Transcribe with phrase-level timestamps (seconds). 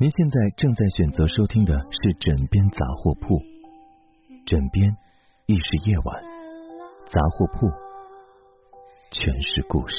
[0.00, 3.38] 您现在正在选择收听的是《枕边杂货铺》，
[4.44, 4.96] 枕边
[5.46, 6.24] 亦是夜晚，
[7.12, 7.70] 杂货铺
[9.12, 9.94] 全是故事。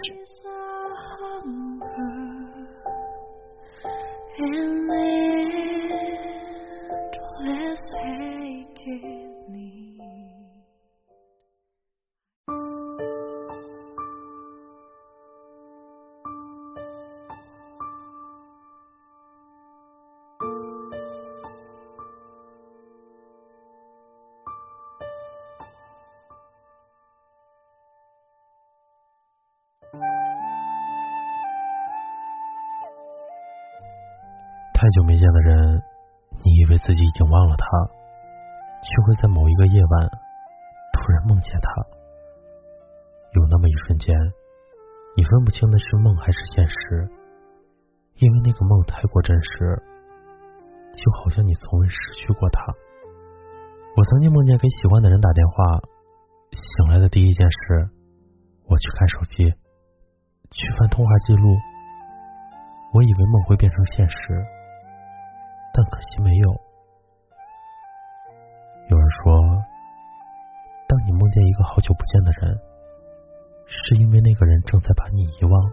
[34.73, 35.81] 太久没见的人，
[36.43, 37.65] 你以为自己已经忘了他，
[38.83, 40.09] 却会在某一个夜晚
[40.93, 41.69] 突然梦见他。
[43.31, 44.15] 有那么一瞬间，
[45.17, 47.09] 你分不清那是梦还是现实，
[48.17, 49.81] 因为那个梦太过真实，
[50.93, 52.73] 就好像你从未失去过他。
[53.97, 55.81] 我曾经梦见给喜欢的人打电话，
[56.51, 57.89] 醒来的第一件事，
[58.67, 59.53] 我去看手机，
[60.51, 61.55] 去翻通话记录，
[62.93, 64.17] 我以为梦会变成现实。
[65.73, 66.49] 但可惜没有。
[68.87, 69.33] 有人说，
[70.87, 72.57] 当你梦见一个好久不见的人，
[73.65, 75.71] 是因为那个人正在把你遗忘。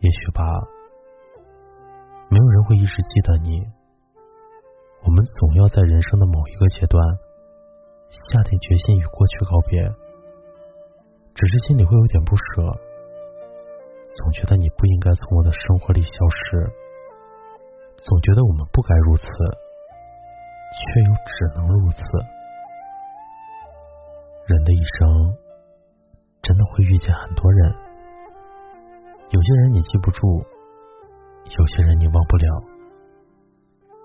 [0.00, 0.42] 也许吧，
[2.28, 3.64] 没有人会一直记得你。
[5.04, 7.02] 我们总要在人生的某一个阶段，
[8.28, 10.01] 下定决心与过去告别。
[11.42, 12.62] 只是心里会有点不舍，
[14.14, 16.70] 总觉得你不应该从我的生活里消失。
[17.98, 21.98] 总觉得我们不该如此，却又只能如此。
[24.46, 25.34] 人的一生
[26.42, 27.74] 真的会遇见很多人，
[29.30, 30.46] 有些人你记不住，
[31.58, 32.46] 有些人你忘不了。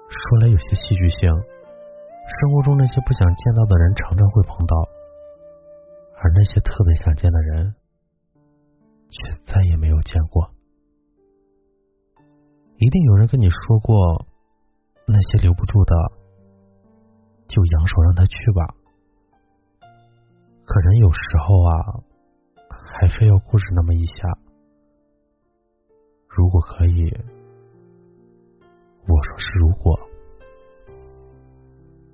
[0.09, 4.75] 说来有些戏剧性，生活中那些不想见到的人常常会碰到，
[6.19, 7.75] 而那些特别想见的人，
[9.09, 10.51] 却再也没有见过。
[12.77, 14.25] 一定有人跟你说过，
[15.07, 15.95] 那些留不住的，
[17.47, 18.75] 就扬手让他去吧。
[20.65, 21.71] 可人有时候啊，
[22.69, 24.39] 还非要固执那么一下。
[26.27, 27.09] 如果可以，
[29.07, 29.97] 我说是如果，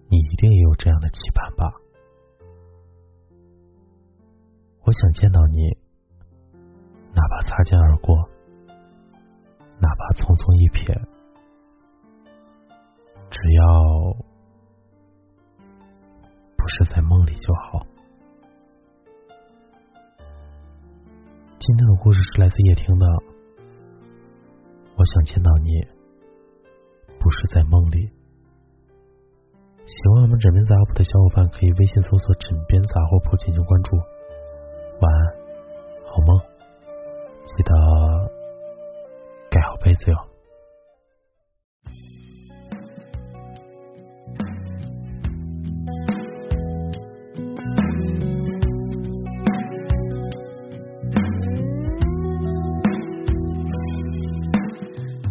[0.09, 1.73] 你一定也有这样的期盼吧？
[5.03, 5.59] 想见到你，
[7.13, 8.15] 哪怕擦肩而过。
[9.81, 10.95] 哪怕匆匆一瞥，
[13.29, 14.15] 只要
[16.55, 17.85] 不是在梦里就好。
[21.59, 23.05] 今天的故事是来自叶听的，
[24.95, 25.69] 我想见到你，
[27.19, 28.07] 不是在梦里。
[29.83, 33.97] 喜欢我们枕边杂货铺的小伙伴，可以微信搜索“枕边杂货铺”进行关注。
[35.03, 35.19] 晚安，
[36.05, 36.39] 好梦，
[37.43, 37.71] 记得
[39.51, 39.75] 盖好。
[39.83, 40.15] 被子哟。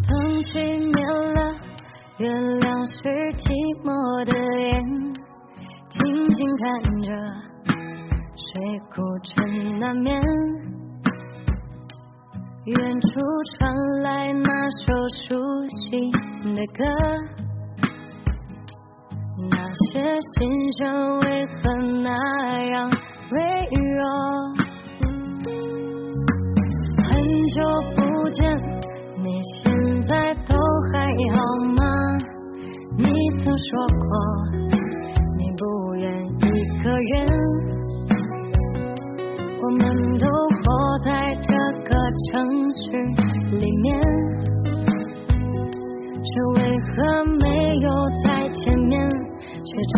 [0.07, 0.53] 灯熄
[0.93, 0.95] 灭
[1.33, 1.39] 了，
[2.19, 2.29] 月
[2.59, 2.99] 亮是
[3.39, 3.49] 寂
[3.81, 4.71] 寞的眼，
[5.89, 5.99] 静
[6.33, 6.61] 静看
[7.01, 7.09] 着，
[8.53, 8.61] 谁
[8.93, 10.13] 孤枕难眠。
[12.65, 13.07] 远处
[13.57, 14.93] 传来那首
[15.27, 15.35] 熟
[15.67, 16.11] 悉
[16.53, 16.83] 的歌，
[19.49, 21.53] 那些心声为何
[22.03, 22.09] 那
[22.69, 22.91] 样
[23.31, 23.37] 微
[23.95, 23.99] 弱？
[27.03, 27.09] 很
[27.55, 27.57] 久
[27.95, 28.39] 不见，
[29.17, 29.73] 你现
[30.05, 30.11] 在
[30.47, 30.53] 都
[30.91, 30.93] 还
[31.33, 31.41] 好
[31.73, 31.81] 吗？
[32.99, 33.03] 你
[33.43, 34.12] 曾说过，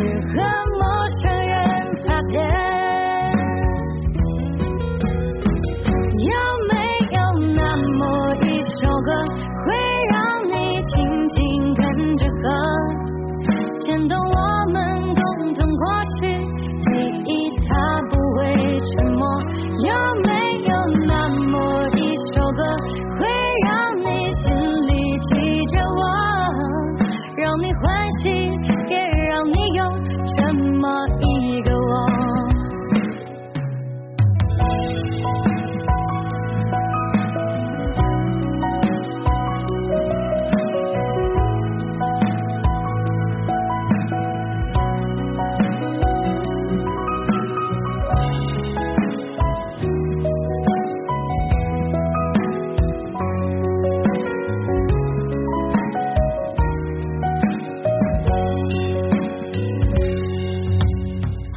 [0.06, 0.36] 却只和
[0.78, 1.25] 陌生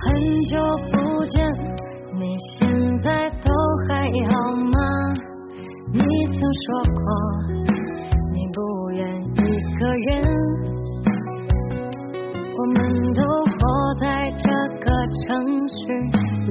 [0.00, 0.06] 很
[0.50, 0.56] 久
[0.90, 1.36] 不见
[2.18, 2.68] 你现
[3.02, 3.52] 在都
[3.88, 3.90] 还
[4.30, 4.76] 好吗？
[5.92, 7.02] 你曾说过
[8.32, 9.36] 你不愿一
[9.78, 10.37] 个人
[12.60, 12.74] 我们
[13.14, 14.48] 都活在这
[14.80, 15.76] 个城市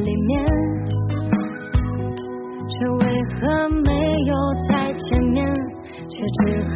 [0.01, 0.42] 里面，
[2.69, 3.04] 却为
[3.36, 3.92] 何没
[4.25, 4.33] 有
[4.69, 5.54] 再见面，
[6.07, 6.75] 却只和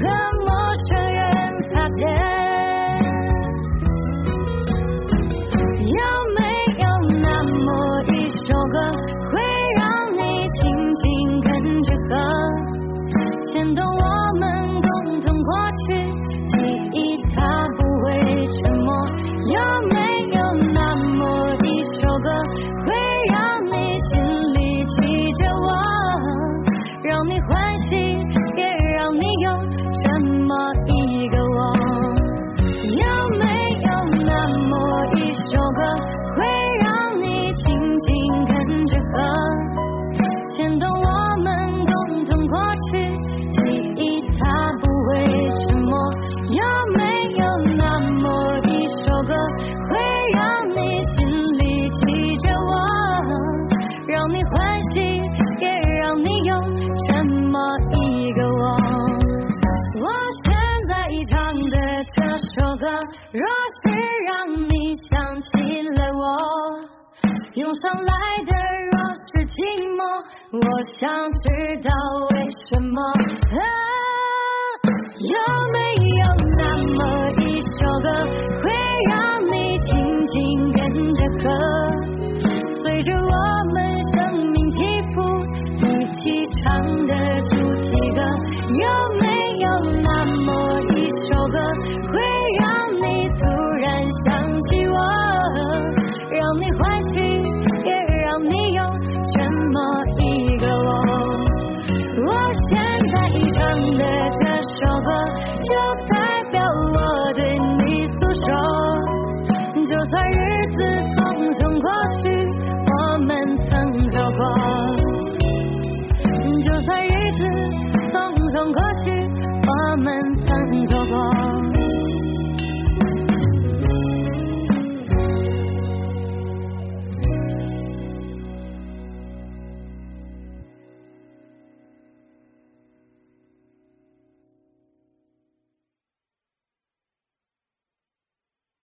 [63.34, 63.98] 若是
[64.28, 66.22] 让你想起了我，
[67.54, 68.14] 涌上来
[68.44, 68.52] 的
[68.92, 69.56] 若是寂
[69.96, 70.04] 寞，
[70.52, 70.60] 我
[71.00, 71.48] 想知
[71.82, 71.90] 道
[72.32, 73.02] 为什么。
[73.56, 73.64] 啊，
[75.18, 75.36] 有